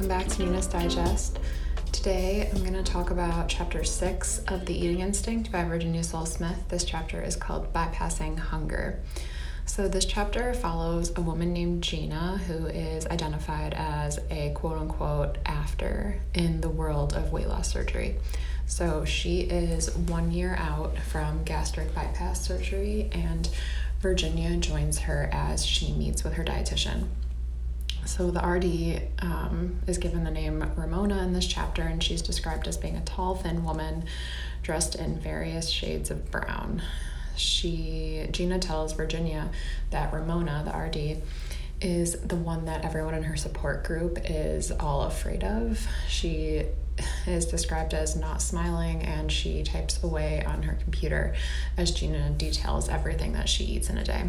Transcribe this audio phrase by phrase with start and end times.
[0.00, 1.38] welcome back to Nina's Digest.
[1.92, 6.70] Today I'm going to talk about chapter 6 of The Eating Instinct by Virginia Sole-Smith.
[6.70, 9.00] This chapter is called Bypassing Hunger.
[9.66, 15.36] So, this chapter follows a woman named Gina who is identified as a quote unquote
[15.44, 18.16] after in the world of weight loss surgery.
[18.66, 23.50] So, she is one year out from gastric bypass surgery, and
[24.00, 27.08] Virginia joins her as she meets with her dietitian.
[28.04, 32.66] So the RD um, is given the name Ramona in this chapter, and she's described
[32.66, 34.04] as being a tall, thin woman
[34.62, 36.82] dressed in various shades of brown.
[37.36, 39.50] She Gina tells Virginia
[39.90, 41.22] that Ramona, the RD,
[41.80, 45.86] is the one that everyone in her support group is all afraid of.
[46.08, 46.64] She
[47.26, 51.34] is described as not smiling and she types away on her computer
[51.78, 54.24] as Gina details everything that she eats in a day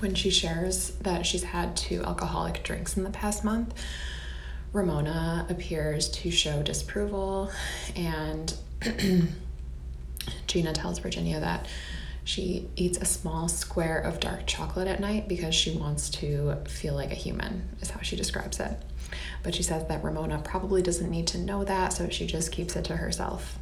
[0.00, 3.74] when she shares that she's had two alcoholic drinks in the past month,
[4.72, 7.50] Ramona appears to show disapproval,
[7.96, 8.54] and
[10.46, 11.66] Gina tells Virginia that
[12.22, 16.94] she eats a small square of dark chocolate at night because she wants to feel
[16.94, 18.80] like a human, is how she describes it.
[19.42, 22.76] But she says that Ramona probably doesn't need to know that, so she just keeps
[22.76, 23.58] it to herself.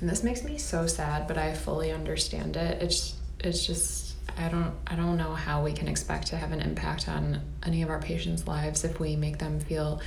[0.00, 2.82] And this makes me so sad, but I fully understand it.
[2.82, 6.60] It's it's just I don't I don't know how we can expect to have an
[6.60, 10.00] impact on any of our patients' lives if we make them feel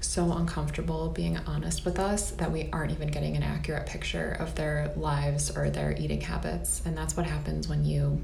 [0.00, 4.54] so uncomfortable being honest with us that we aren't even getting an accurate picture of
[4.54, 6.82] their lives or their eating habits.
[6.84, 8.22] And that's what happens when you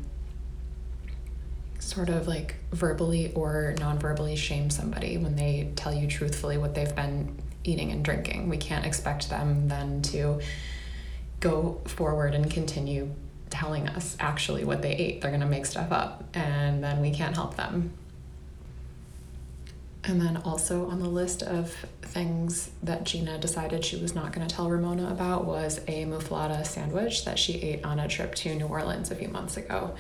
[1.80, 6.94] sort of like verbally or non-verbally shame somebody when they tell you truthfully what they've
[6.94, 8.48] been eating and drinking.
[8.48, 10.40] We can't expect them then to
[11.40, 13.10] go forward and continue
[13.54, 15.20] telling us actually what they ate.
[15.20, 17.92] They're going to make stuff up, and then we can't help them.
[20.06, 21.72] And then also on the list of
[22.02, 26.66] things that Gina decided she was not going to tell Ramona about was a muffaletta
[26.66, 29.94] sandwich that she ate on a trip to New Orleans a few months ago.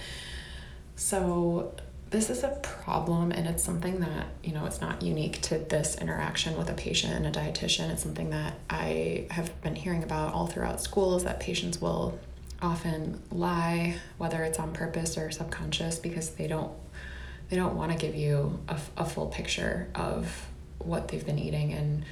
[0.96, 1.72] So
[2.10, 5.96] this is a problem and it's something that, you know, it's not unique to this
[5.96, 7.90] interaction with a patient and a dietitian.
[7.90, 12.18] It's something that I have been hearing about all throughout school is that patients will
[12.64, 16.72] often lie, whether it's on purpose or subconscious, because they don't
[17.50, 20.46] they don't want to give you a, a full picture of
[20.78, 22.04] what they've been eating and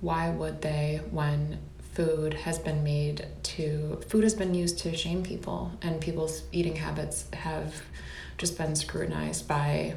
[0.00, 1.58] why would they when
[1.92, 6.76] food has been made to food has been used to shame people and people's eating
[6.76, 7.74] habits have
[8.38, 9.94] just been scrutinized by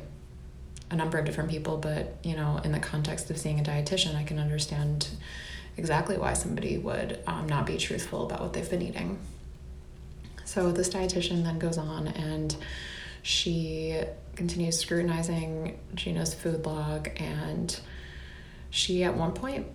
[0.89, 1.78] a number of different people.
[1.78, 5.07] But you know in the context of seeing a dietitian i can understand
[5.78, 9.17] exactly why somebody would um, not be truthful about what they've been eating
[10.51, 12.57] so this dietitian then goes on and
[13.22, 14.01] she
[14.35, 17.79] continues scrutinizing Gina's food log and
[18.69, 19.67] she at one point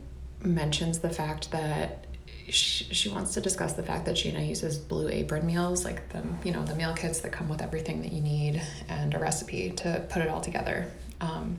[0.42, 2.04] mentions the fact that
[2.50, 6.22] she, she wants to discuss the fact that Gina uses blue apron meals, like the
[6.44, 9.70] you know the meal kits that come with everything that you need and a recipe
[9.70, 10.90] to put it all together.
[11.22, 11.58] Um,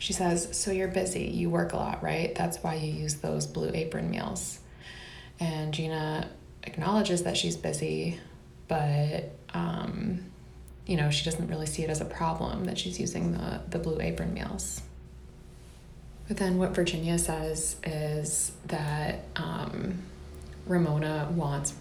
[0.00, 2.34] she says, "So you're busy, you work a lot, right?
[2.34, 4.58] That's why you use those blue apron meals."
[5.40, 6.28] And Gina
[6.64, 8.20] acknowledges that she's busy,
[8.68, 10.20] but um,
[10.86, 13.78] you know she doesn't really see it as a problem that she's using the the
[13.78, 14.82] blue apron meals.
[16.28, 20.02] But then what Virginia says is that um,
[20.66, 21.72] Ramona wants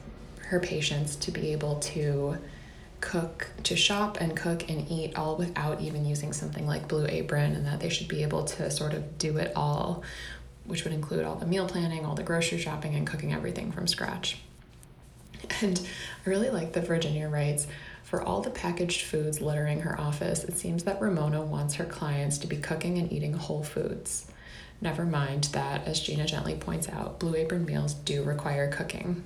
[0.48, 2.38] her patients to be able to
[3.02, 7.54] cook, to shop and cook and eat all without even using something like Blue Apron,
[7.54, 10.04] and that they should be able to sort of do it all,
[10.66, 13.88] which would include all the meal planning, all the grocery shopping, and cooking everything from
[13.88, 14.40] scratch.
[15.62, 15.80] And
[16.26, 17.68] I really like that Virginia writes
[18.04, 22.38] For all the packaged foods littering her office, it seems that Ramona wants her clients
[22.40, 24.28] to be cooking and eating whole foods.
[24.80, 29.24] Never mind that, as Gina gently points out, Blue Apron meals do require cooking.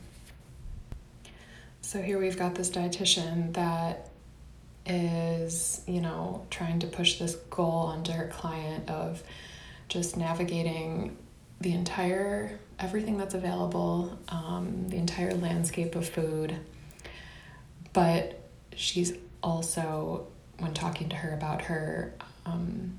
[1.81, 4.11] So here we've got this dietitian that
[4.85, 9.21] is, you know, trying to push this goal onto her client of
[9.89, 11.17] just navigating
[11.59, 16.57] the entire everything that's available, um, the entire landscape of food.
[17.93, 20.27] But she's also,
[20.59, 22.13] when talking to her about her
[22.45, 22.97] um,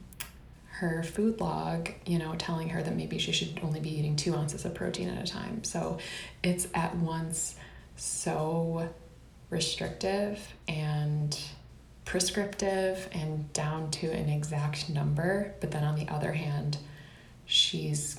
[0.82, 4.34] her food log, you know, telling her that maybe she should only be eating two
[4.34, 5.62] ounces of protein at a time.
[5.62, 5.98] So
[6.42, 7.54] it's at once
[7.94, 8.88] so
[9.48, 11.38] restrictive and
[12.04, 15.54] prescriptive and down to an exact number.
[15.60, 16.78] But then on the other hand,
[17.44, 18.18] she's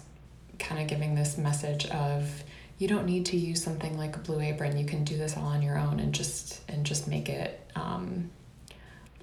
[0.59, 2.43] kind of giving this message of
[2.77, 5.45] you don't need to use something like a blue apron you can do this all
[5.45, 8.29] on your own and just and just make it um,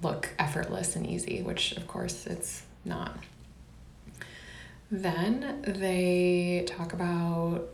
[0.01, 3.17] look effortless and easy which of course it's not
[4.91, 7.69] Then they talk about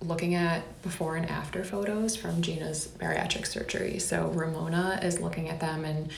[0.00, 3.98] looking at before and after photos from Gina's bariatric surgery.
[3.98, 6.10] So Ramona is looking at them and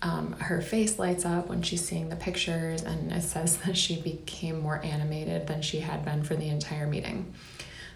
[0.00, 4.00] um, her face lights up when she's seeing the pictures, and it says that she
[4.00, 7.32] became more animated than she had been for the entire meeting.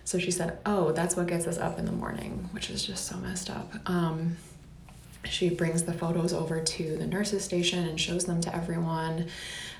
[0.04, 3.06] So she said, Oh, that's what gets us up in the morning, which is just
[3.06, 3.72] so messed up.
[3.88, 4.36] Um,
[5.24, 9.28] she brings the photos over to the nurses' station and shows them to everyone.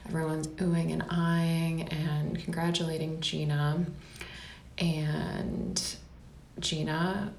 [0.09, 3.85] Everyone's oohing and eyeing and congratulating Gina.
[4.79, 5.97] And
[6.61, 7.33] Gina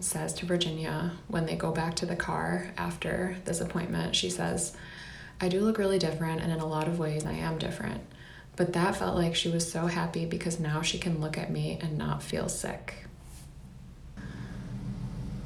[0.00, 4.76] says to Virginia when they go back to the car after this appointment, she says,
[5.40, 8.00] I do look really different, and in a lot of ways, I am different.
[8.56, 11.78] But that felt like she was so happy because now she can look at me
[11.82, 13.06] and not feel sick.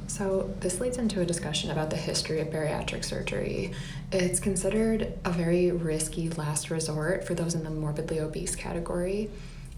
[0.07, 3.73] So, this leads into a discussion about the history of bariatric surgery.
[4.13, 9.31] It's considered a very risky last resort for those in the morbidly obese category.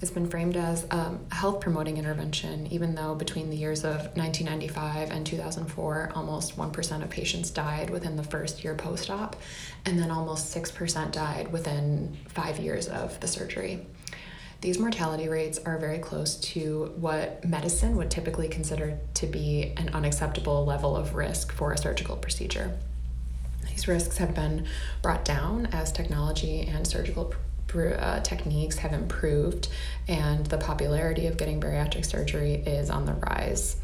[0.02, 4.16] It's been framed as um, a health promoting intervention, even though between the years of
[4.16, 9.36] 1995 and 2004, almost 1% of patients died within the first year post op,
[9.86, 13.86] and then almost 6% died within five years of the surgery.
[14.60, 19.90] These mortality rates are very close to what medicine would typically consider to be an
[19.90, 22.76] unacceptable level of risk for a surgical procedure.
[23.70, 24.66] These risks have been
[25.00, 27.32] brought down as technology and surgical
[27.80, 29.68] uh, techniques have improved
[30.08, 33.76] and the popularity of getting bariatric surgery is on the rise.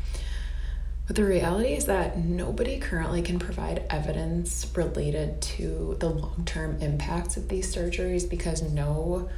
[1.07, 6.77] But the reality is that nobody currently can provide evidence related to the long term
[6.83, 9.31] impacts of these surgeries because no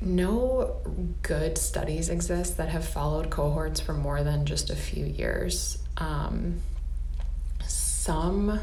[0.00, 0.76] no
[1.22, 5.78] good studies exist that have followed cohorts for more than just a few years.
[5.96, 6.58] Um,
[7.66, 8.60] some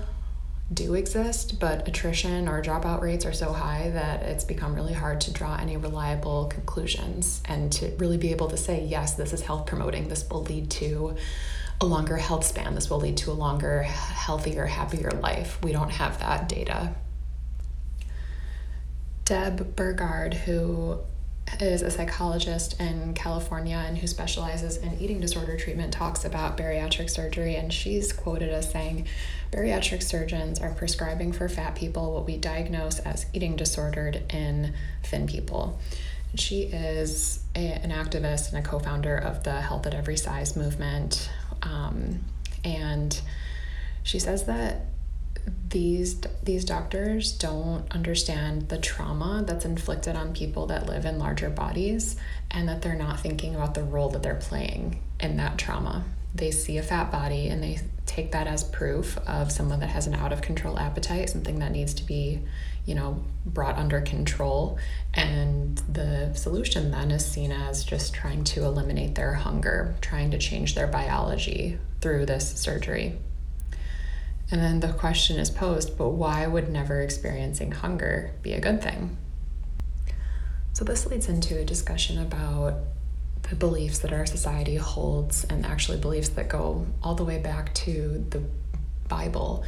[0.72, 5.20] do exist, but attrition or dropout rates are so high that it's become really hard
[5.22, 9.42] to draw any reliable conclusions and to really be able to say, yes, this is
[9.42, 11.16] health promoting, this will lead to
[11.82, 15.58] a longer health span, this will lead to a longer, healthier, happier life.
[15.64, 16.94] We don't have that data.
[19.26, 21.00] Deb Burgard, who
[21.60, 27.10] is a psychologist in California and who specializes in eating disorder treatment, talks about bariatric
[27.10, 27.56] surgery.
[27.56, 29.08] And she's quoted as saying,
[29.52, 34.74] Bariatric surgeons are prescribing for fat people what we diagnose as eating disordered in
[35.04, 35.80] thin people.
[36.36, 40.56] She is a, an activist and a co founder of the Health at Every Size
[40.56, 41.30] movement.
[41.64, 42.20] Um,
[42.64, 43.20] and
[44.04, 44.86] she says that
[45.70, 51.50] these these doctors don't understand the trauma that's inflicted on people that live in larger
[51.50, 52.16] bodies
[52.52, 56.04] and that they're not thinking about the role that they're playing in that trauma.
[56.34, 60.08] They see a fat body and they take that as proof of someone that has
[60.08, 62.42] an out of control appetite, something that needs to be,
[62.86, 64.80] you know, brought under control.
[65.14, 70.40] And the solution then is seen as just trying to eliminate their hunger, trying to
[70.40, 73.18] change their biology through this surgery.
[74.52, 78.82] And then the question is posed, but why would never experiencing hunger be a good
[78.82, 79.18] thing?
[80.74, 82.76] So, this leads into a discussion about
[83.44, 87.74] the beliefs that our society holds and actually beliefs that go all the way back
[87.74, 88.42] to the
[89.08, 89.64] Bible,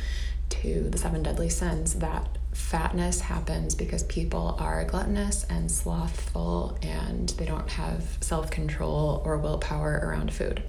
[0.49, 7.29] to the seven deadly sins, that fatness happens because people are gluttonous and slothful and
[7.29, 10.61] they don't have self control or willpower around food.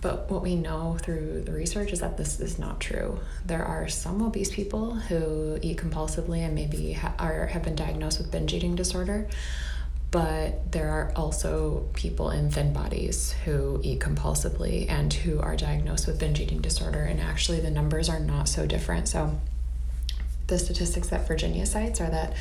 [0.00, 3.18] But what we know through the research is that this is not true.
[3.44, 8.18] There are some obese people who eat compulsively and maybe ha- are, have been diagnosed
[8.18, 9.26] with binge eating disorder.
[10.10, 16.06] But there are also people in thin bodies who eat compulsively and who are diagnosed
[16.06, 17.02] with binge eating disorder.
[17.02, 19.08] And actually, the numbers are not so different.
[19.08, 19.38] So,
[20.46, 22.34] the statistics that Virginia cites are that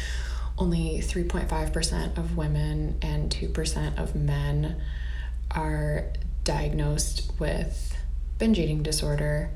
[0.58, 4.82] only 3.5% of women and 2% of men
[5.52, 6.06] are
[6.48, 7.98] diagnosed with
[8.39, 9.51] binge eating disorder,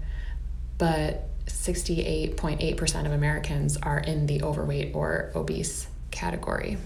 [0.77, 6.77] but 68.8% of Americans are in the overweight or obese category.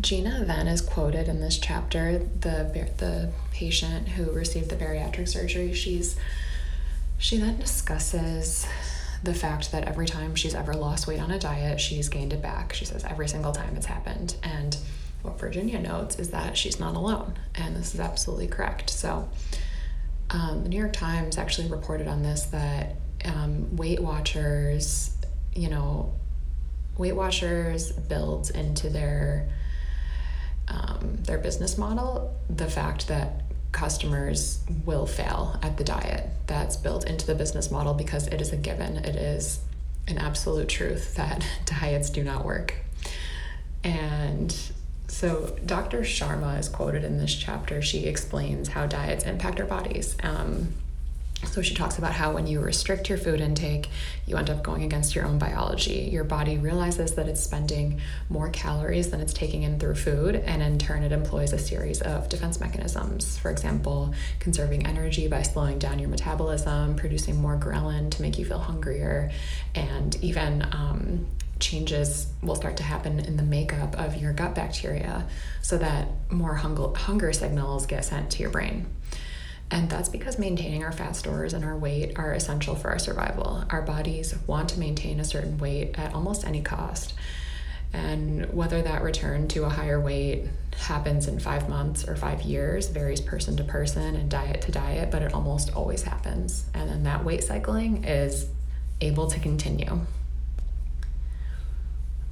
[0.00, 5.72] Gina then is quoted in this chapter, the the patient who received the bariatric surgery.
[5.72, 6.16] She's
[7.16, 8.66] she then discusses
[9.22, 12.42] the fact that every time she's ever lost weight on a diet, she's gained it
[12.42, 12.72] back.
[12.72, 14.36] She says every single time it's happened.
[14.42, 14.76] And
[15.22, 18.90] what Virginia notes is that she's not alone, and this is absolutely correct.
[18.90, 19.28] So,
[20.30, 25.16] um, the New York Times actually reported on this that um, Weight Watchers,
[25.54, 26.12] you know,
[26.96, 29.48] Weight Watchers builds into their
[30.68, 36.28] um, their business model the fact that customers will fail at the diet.
[36.46, 38.96] That's built into the business model because it is a given.
[38.98, 39.60] It is
[40.06, 42.74] an absolute truth that diets do not work.
[43.84, 44.54] And
[45.08, 46.00] so Dr.
[46.00, 47.82] Sharma is quoted in this chapter.
[47.82, 50.16] She explains how diets impact our bodies.
[50.22, 50.74] Um,
[51.44, 53.88] so she talks about how when you restrict your food intake,
[54.26, 56.08] you end up going against your own biology.
[56.10, 60.62] Your body realizes that it's spending more calories than it's taking in through food, and
[60.62, 63.38] in turn, it employs a series of defense mechanisms.
[63.38, 68.44] For example, conserving energy by slowing down your metabolism, producing more ghrelin to make you
[68.44, 69.30] feel hungrier,
[69.76, 71.26] and even um,
[71.60, 75.26] changes will start to happen in the makeup of your gut bacteria
[75.62, 78.86] so that more hunger signals get sent to your brain.
[79.70, 83.64] And that's because maintaining our fat stores and our weight are essential for our survival.
[83.68, 87.12] Our bodies want to maintain a certain weight at almost any cost.
[87.92, 90.46] And whether that return to a higher weight
[90.76, 95.10] happens in five months or five years varies person to person and diet to diet,
[95.10, 96.64] but it almost always happens.
[96.72, 98.46] And then that weight cycling is
[99.00, 100.00] able to continue.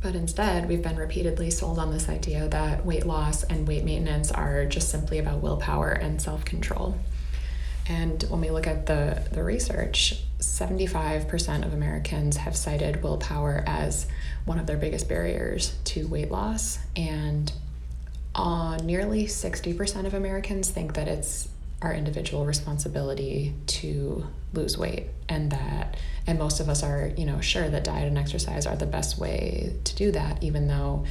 [0.06, 4.30] But instead, we've been repeatedly sold on this idea that weight loss and weight maintenance
[4.30, 6.96] are just simply about willpower and self control.
[7.88, 14.06] And when we look at the, the research, 75% of Americans have cited willpower as
[14.44, 16.78] one of their biggest barriers to weight loss.
[16.94, 17.52] And
[18.32, 21.48] uh, nearly 60% of Americans think that it's
[21.86, 27.40] our individual responsibility to lose weight and that and most of us are you know
[27.40, 31.04] sure that diet and exercise are the best way to do that even though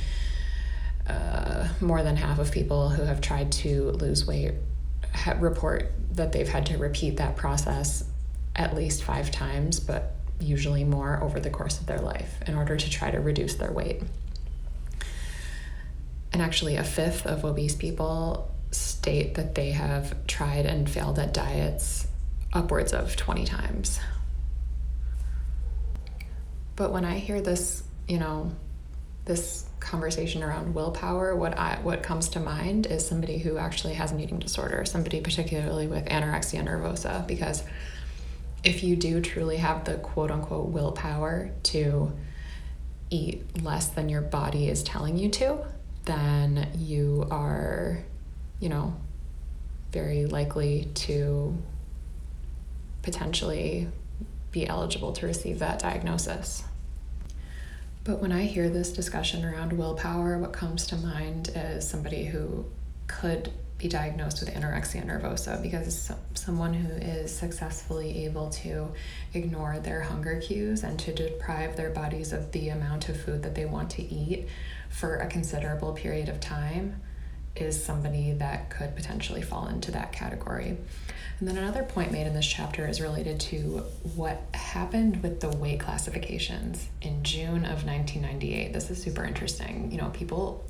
[1.07, 4.53] uh, more than half of people who have tried to lose weight
[5.13, 8.05] ha- report that they've had to repeat that process
[8.55, 12.75] at least five times, but usually more over the course of their life in order
[12.75, 14.01] to try to reduce their weight.
[16.33, 21.33] And actually, a fifth of obese people state that they have tried and failed at
[21.33, 22.07] diets
[22.53, 23.99] upwards of 20 times.
[26.75, 28.51] But when I hear this, you know,
[29.25, 34.11] this conversation around willpower, what I what comes to mind is somebody who actually has
[34.11, 37.63] an eating disorder, somebody particularly with anorexia nervosa, because
[38.63, 42.11] if you do truly have the quote unquote willpower to
[43.09, 45.59] eat less than your body is telling you to,
[46.05, 47.99] then you are,
[48.59, 48.95] you know,
[49.91, 51.57] very likely to
[53.01, 53.87] potentially
[54.51, 56.63] be eligible to receive that diagnosis.
[58.03, 62.65] But when I hear this discussion around willpower, what comes to mind is somebody who
[63.07, 68.87] could be diagnosed with anorexia nervosa because someone who is successfully able to
[69.33, 73.53] ignore their hunger cues and to deprive their bodies of the amount of food that
[73.55, 74.47] they want to eat
[74.89, 77.01] for a considerable period of time
[77.55, 80.77] is somebody that could potentially fall into that category.
[81.39, 83.83] And then another point made in this chapter is related to
[84.15, 88.71] what happened with the weight classifications in June of 1998.
[88.71, 89.91] This is super interesting.
[89.91, 90.63] You know, people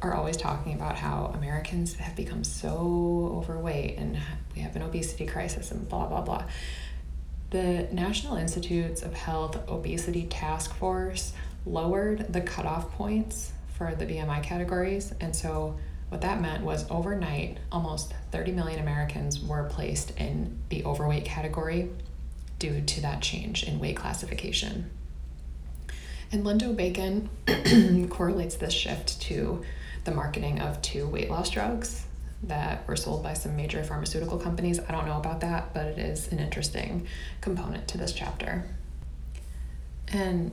[0.00, 4.18] are always talking about how Americans have become so overweight and
[4.54, 6.44] we have an obesity crisis and blah, blah, blah.
[7.50, 11.32] The National Institutes of Health Obesity Task Force
[11.66, 15.12] lowered the cutoff points for the BMI categories.
[15.20, 15.76] And so
[16.12, 21.88] what that meant was overnight, almost 30 million Americans were placed in the overweight category
[22.58, 24.90] due to that change in weight classification.
[26.30, 27.30] And Lindo Bacon
[28.10, 29.64] correlates this shift to
[30.04, 32.04] the marketing of two weight loss drugs
[32.42, 34.80] that were sold by some major pharmaceutical companies.
[34.80, 37.06] I don't know about that, but it is an interesting
[37.40, 38.68] component to this chapter.
[40.08, 40.52] And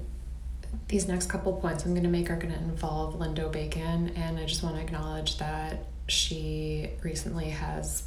[0.88, 4.38] these next couple points I'm going to make are going to involve Lindo Bacon, and
[4.38, 8.04] I just want to acknowledge that she recently has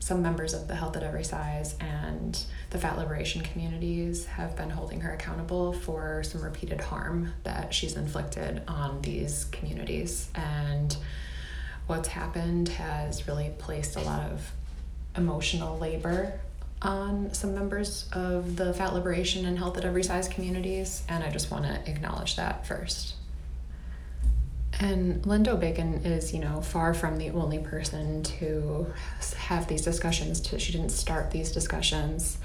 [0.00, 4.70] some members of the Health at Every Size and the fat liberation communities have been
[4.70, 10.30] holding her accountable for some repeated harm that she's inflicted on these communities.
[10.34, 10.96] And
[11.86, 14.50] what's happened has really placed a lot of
[15.16, 16.40] emotional labor
[16.82, 21.30] on some members of the fat liberation and health at every size communities, and I
[21.30, 23.14] just want to acknowledge that first.
[24.78, 28.86] And Lindo Bacon is, you know, far from the only person to
[29.36, 30.40] have these discussions.
[30.40, 32.38] To, she didn't start these discussions,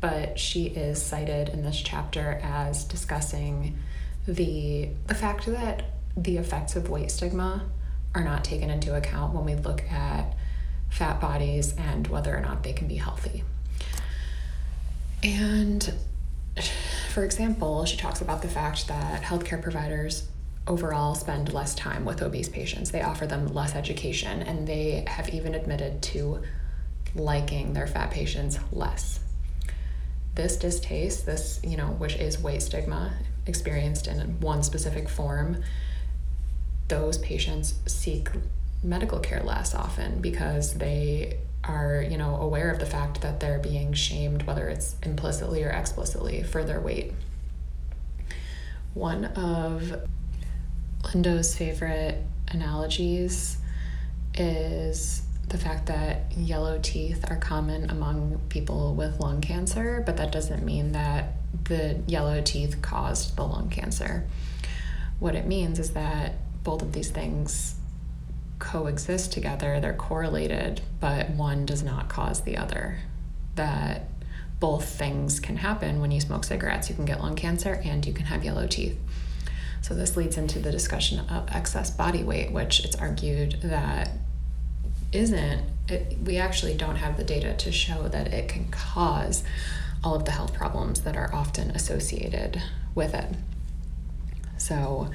[0.00, 3.78] but she is cited in this chapter as discussing
[4.26, 5.82] the the fact that
[6.16, 7.62] the effects of weight stigma
[8.14, 10.34] are not taken into account when we look at
[10.88, 13.42] fat bodies and whether or not they can be healthy.
[15.24, 15.92] And
[17.10, 20.28] for example, she talks about the fact that healthcare providers
[20.66, 22.90] overall spend less time with obese patients.
[22.90, 26.42] They offer them less education, and they have even admitted to
[27.14, 29.20] liking their fat patients less.
[30.34, 33.14] This distaste, this, you know, which is weight stigma
[33.46, 35.62] experienced in one specific form,
[36.88, 38.28] those patients seek
[38.82, 43.58] medical care less often because they are you know aware of the fact that they're
[43.58, 47.12] being shamed whether it's implicitly or explicitly for their weight.
[48.94, 50.02] One of
[51.02, 53.58] lindo's favorite analogies
[54.34, 60.32] is the fact that yellow teeth are common among people with lung cancer but that
[60.32, 64.26] doesn't mean that the yellow teeth caused the lung cancer.
[65.20, 67.76] What it means is that both of these things
[68.58, 72.98] coexist together, they're correlated, but one does not cause the other.
[73.56, 74.08] That
[74.60, 76.88] both things can happen when you smoke cigarettes.
[76.88, 78.98] You can get lung cancer and you can have yellow teeth.
[79.82, 84.10] So, this leads into the discussion of excess body weight, which it's argued that
[85.12, 89.44] isn't, it, we actually don't have the data to show that it can cause
[90.02, 92.62] all of the health problems that are often associated
[92.94, 93.34] with it.
[94.56, 95.10] So,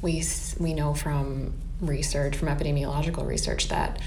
[0.00, 0.24] we,
[0.58, 4.00] we know from research, from epidemiological research, that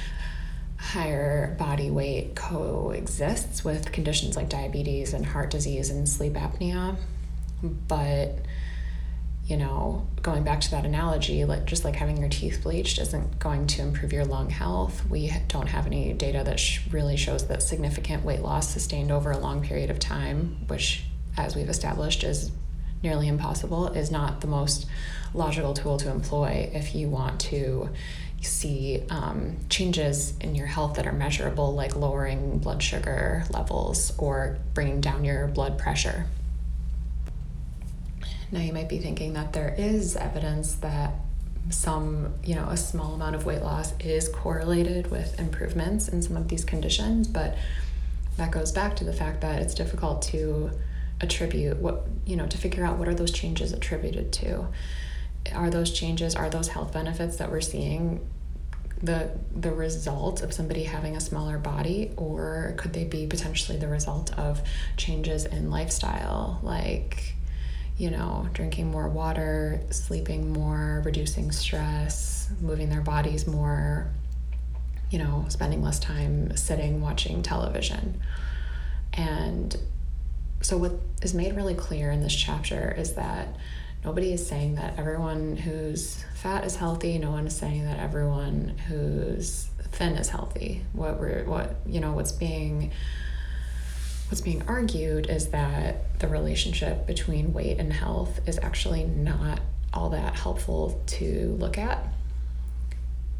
[0.77, 6.95] higher body weight coexists with conditions like diabetes and heart disease and sleep apnea.
[7.63, 8.35] But,
[9.45, 13.39] you know, going back to that analogy, like just like having your teeth bleached isn't
[13.39, 15.03] going to improve your lung health.
[15.09, 19.31] We don't have any data that sh- really shows that significant weight loss sustained over
[19.31, 21.03] a long period of time, which,
[21.37, 22.51] as we've established, is
[23.03, 24.87] nearly impossible, is not the most
[25.33, 27.89] logical tool to employ if you want to
[28.41, 34.57] see um, changes in your health that are measurable, like lowering blood sugar levels or
[34.73, 36.25] bringing down your blood pressure.
[38.51, 41.13] Now, you might be thinking that there is evidence that
[41.69, 46.37] some, you know, a small amount of weight loss is correlated with improvements in some
[46.37, 47.57] of these conditions, but
[48.37, 50.71] that goes back to the fact that it's difficult to
[51.21, 54.67] attribute what, you know, to figure out what are those changes attributed to?
[55.53, 58.27] Are those changes are those health benefits that we're seeing
[59.01, 63.87] the the result of somebody having a smaller body or could they be potentially the
[63.87, 64.59] result of
[64.97, 67.35] changes in lifestyle like
[67.95, 74.11] you know drinking more water sleeping more reducing stress moving their bodies more
[75.09, 78.19] you know spending less time sitting watching television?
[79.13, 79.75] And
[80.61, 83.55] so what is made really clear in this chapter is that
[84.03, 87.17] nobody is saying that everyone who's fat is healthy.
[87.17, 90.83] No one is saying that everyone who's thin is healthy.
[90.93, 92.91] What we're what you know what's being
[94.29, 99.59] what's being argued is that the relationship between weight and health is actually not
[99.93, 102.03] all that helpful to look at.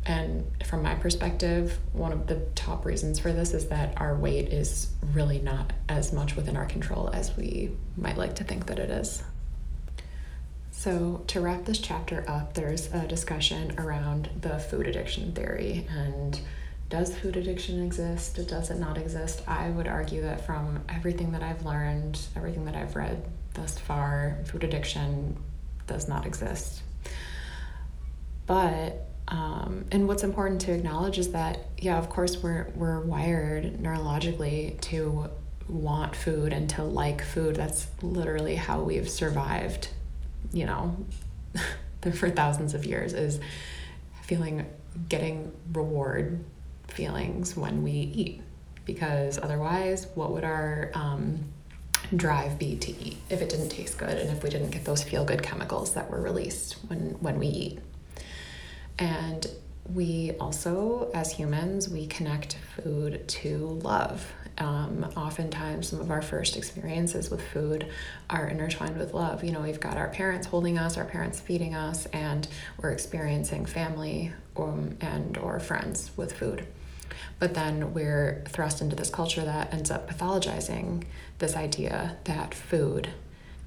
[0.08, 4.54] And from my perspective, one of the top reasons for this is that our weight
[4.54, 8.80] is really not as much within our control as we might like to think that
[8.80, 9.22] it is.
[10.72, 16.40] So, to wrap this chapter up, there's a discussion around the food addiction theory and
[16.90, 18.36] does food addiction exist?
[18.48, 19.42] Does it not exist?
[19.46, 24.38] I would argue that from everything that I've learned, everything that I've read thus far,
[24.46, 25.36] food addiction
[25.86, 26.82] does not exist.
[28.46, 33.78] But um, and what's important to acknowledge is that yeah, of course we're we're wired
[33.78, 35.30] neurologically to
[35.68, 37.56] want food and to like food.
[37.56, 39.90] That's literally how we've survived
[40.52, 40.96] you know,
[42.14, 43.40] for thousands of years is
[44.22, 44.66] feeling
[45.10, 46.44] getting reward
[46.88, 48.42] feelings when we eat
[48.86, 51.40] because otherwise what would our um,
[52.16, 55.04] drive be to eat if it didn't taste good and if we didn't get those
[55.04, 57.80] feel good chemicals that were released when when we eat
[59.00, 59.48] and
[59.94, 66.58] we also as humans we connect food to love um, oftentimes some of our first
[66.58, 67.88] experiences with food
[68.30, 69.44] are intertwined with love.
[69.44, 72.48] You know, we've got our parents holding us, our parents feeding us, and
[72.82, 76.66] we're experiencing family um, and or friends with food.
[77.40, 81.04] But then we're thrust into this culture that ends up pathologizing
[81.38, 83.10] this idea that food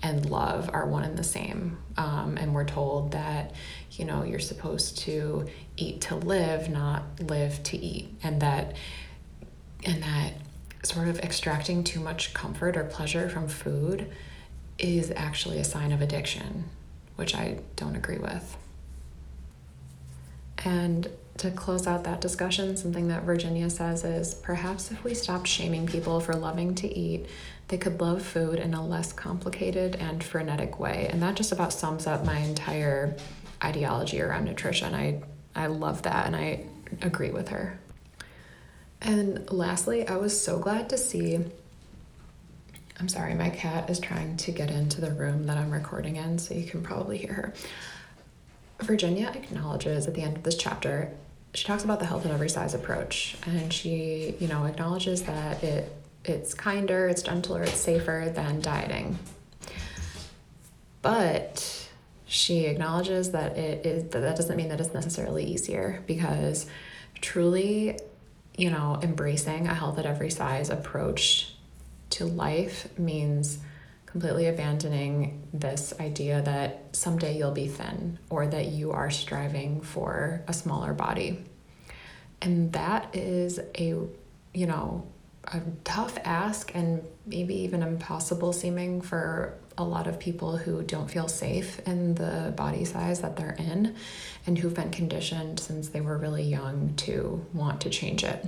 [0.02, 1.78] and love are one and the same.
[1.96, 3.52] Um, and we're told that,
[3.92, 8.08] you know, you're supposed to eat to live, not live to eat.
[8.22, 8.76] And that,
[9.84, 10.34] and that
[10.82, 14.10] sort of extracting too much comfort or pleasure from food
[14.78, 16.64] is actually a sign of addiction,
[17.16, 18.56] which I don't agree with.
[20.64, 25.46] And to close out that discussion, something that Virginia says is perhaps if we stopped
[25.46, 27.26] shaming people for loving to eat,
[27.68, 31.08] they could love food in a less complicated and frenetic way.
[31.10, 33.16] And that just about sums up my entire
[33.62, 34.94] ideology around nutrition.
[34.94, 35.22] I,
[35.54, 36.64] I love that and I
[37.02, 37.78] agree with her.
[39.00, 41.38] And lastly, I was so glad to see.
[42.98, 46.38] I'm sorry, my cat is trying to get into the room that I'm recording in,
[46.38, 47.54] so you can probably hear her.
[48.80, 51.10] Virginia acknowledges at the end of this chapter,
[51.54, 55.62] she talks about the health at every size approach, and she, you know, acknowledges that
[55.64, 55.90] it
[56.24, 59.18] it's kinder, it's gentler, it's safer than dieting.
[61.00, 61.79] But
[62.30, 66.64] she acknowledges that it is that, that doesn't mean that it's necessarily easier because
[67.20, 67.98] truly,
[68.56, 71.56] you know, embracing a health at every size approach
[72.10, 73.58] to life means
[74.06, 80.44] completely abandoning this idea that someday you'll be thin or that you are striving for
[80.46, 81.44] a smaller body.
[82.40, 83.96] And that is a,
[84.54, 85.04] you know,
[85.48, 91.10] a tough ask and maybe even impossible seeming for a lot of people who don't
[91.10, 93.96] feel safe in the body size that they're in
[94.46, 98.44] and who've been conditioned since they were really young to want to change it.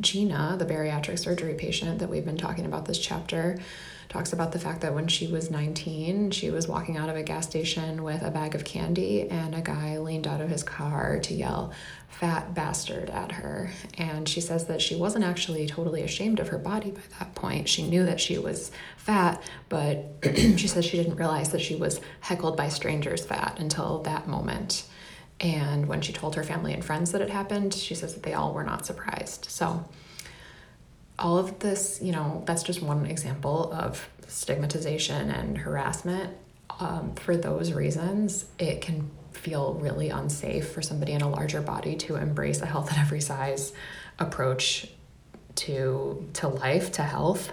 [0.00, 3.58] Gina, the bariatric surgery patient that we've been talking about this chapter,
[4.16, 7.22] talks about the fact that when she was 19, she was walking out of a
[7.22, 11.18] gas station with a bag of candy, and a guy leaned out of his car
[11.20, 11.70] to yell,
[12.08, 13.70] Fat bastard, at her.
[13.98, 17.68] And she says that she wasn't actually totally ashamed of her body by that point.
[17.68, 22.00] She knew that she was fat, but she says she didn't realize that she was
[22.20, 24.86] heckled by strangers fat until that moment.
[25.40, 28.32] And when she told her family and friends that it happened, she says that they
[28.32, 29.44] all were not surprised.
[29.50, 29.84] So,
[31.18, 36.36] all of this, you know, that's just one example of stigmatization and harassment.
[36.78, 41.96] Um, for those reasons, it can feel really unsafe for somebody in a larger body
[41.96, 43.72] to embrace a health at every size
[44.18, 44.88] approach
[45.54, 47.52] to to life, to health.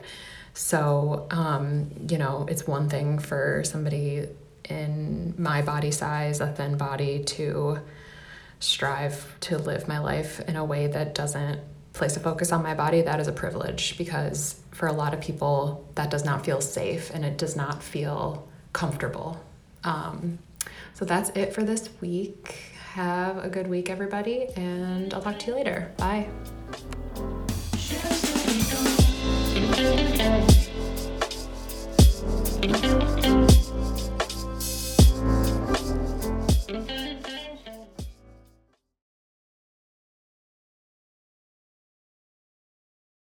[0.53, 4.27] So, um, you know, it's one thing for somebody
[4.69, 7.79] in my body size, a thin body, to
[8.59, 11.59] strive to live my life in a way that doesn't
[11.93, 15.21] place a focus on my body, that is a privilege because for a lot of
[15.21, 19.39] people, that does not feel safe and it does not feel comfortable.
[19.83, 20.39] Um,
[20.93, 22.55] so that's it for this week.
[22.93, 25.91] Have a good week, everybody, and I'll talk to you later.
[25.97, 26.29] Bye.